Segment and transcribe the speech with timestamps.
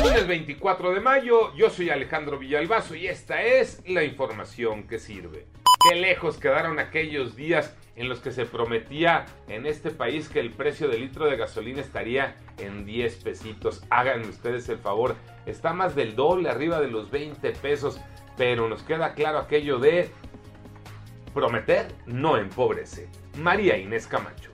[0.00, 5.46] Lunes 24 de mayo, yo soy Alejandro Villalbazo y esta es la información que sirve.
[5.86, 10.50] Qué lejos quedaron aquellos días en los que se prometía en este país que el
[10.50, 13.84] precio del litro de gasolina estaría en 10 pesitos.
[13.90, 18.00] Hagan ustedes el favor, está más del doble arriba de los 20 pesos,
[18.38, 20.08] pero nos queda claro aquello de
[21.34, 23.08] prometer no empobrece.
[23.36, 24.52] María Inés Camacho.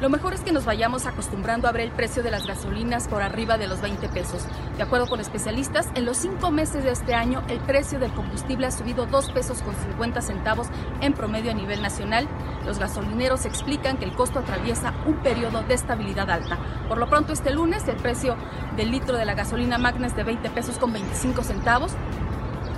[0.00, 3.20] Lo mejor es que nos vayamos acostumbrando a ver el precio de las gasolinas por
[3.20, 4.46] arriba de los 20 pesos.
[4.78, 8.66] De acuerdo con especialistas, en los cinco meses de este año el precio del combustible
[8.66, 10.68] ha subido 2 pesos con 50 centavos
[11.02, 12.26] en promedio a nivel nacional.
[12.64, 16.58] Los gasolineros explican que el costo atraviesa un periodo de estabilidad alta.
[16.88, 18.36] Por lo pronto, este lunes el precio
[18.76, 21.92] del litro de la gasolina magna es de 20 pesos con 25 centavos,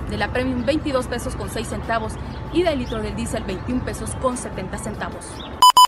[0.09, 2.15] de la Premium 22 pesos con 6 centavos
[2.51, 5.25] y del litro del diésel 21 pesos con 70 centavos.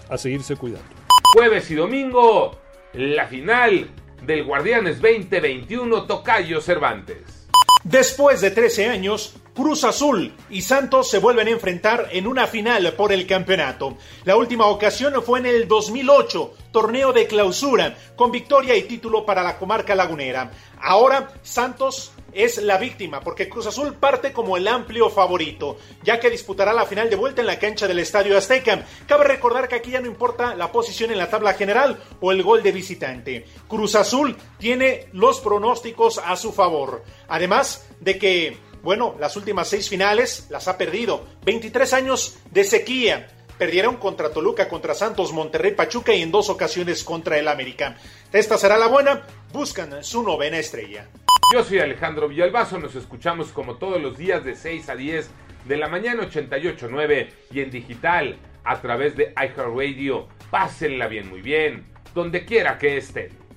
[0.10, 0.88] A seguirse cuidando.
[1.36, 2.58] Jueves y domingo,
[2.94, 3.88] la final
[4.30, 7.48] del Guardianes 2021 Tocayo Cervantes.
[7.84, 12.94] Después de 13 años, Cruz Azul y Santos se vuelven a enfrentar en una final
[12.94, 13.98] por el campeonato.
[14.24, 19.44] La última ocasión fue en el 2008, torneo de clausura, con victoria y título para
[19.44, 20.50] la comarca lagunera.
[20.80, 26.30] Ahora Santos es la víctima porque Cruz Azul parte como el amplio favorito, ya que
[26.30, 28.86] disputará la final de vuelta en la cancha del Estadio Azteca.
[29.08, 32.44] Cabe recordar que aquí ya no importa la posición en la tabla general o el
[32.44, 33.46] gol de visitante.
[33.68, 37.04] Cruz Azul tiene los pronósticos a su favor.
[37.28, 41.26] Además de que, bueno, las últimas seis finales las ha perdido.
[41.46, 43.28] 23 años de sequía.
[43.58, 47.98] Perdieron contra Toluca, contra Santos, Monterrey, Pachuca y en dos ocasiones contra el América.
[48.32, 49.24] Esta será la buena.
[49.52, 51.10] Buscan su novena estrella.
[51.54, 55.30] Yo soy Alejandro Villalbazo, nos escuchamos como todos los días de 6 a 10
[55.66, 60.28] de la mañana 88.9 y en digital a través de iHeartRadio.
[60.52, 63.49] Pásenla bien, muy bien, donde quiera que estén.